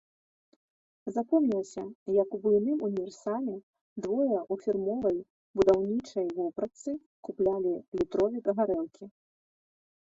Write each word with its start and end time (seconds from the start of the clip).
Запомнілася, 1.15 1.83
як 2.21 2.27
у 2.37 2.39
буйным 2.45 2.77
універсаме 2.87 3.55
двое 4.07 4.39
ў 4.39 4.55
фірмовай 4.65 5.17
будаўнічай 5.61 6.27
вопратцы 6.41 6.91
куплялі 7.29 7.73
літровік 8.03 8.45
гарэлкі. 8.61 9.05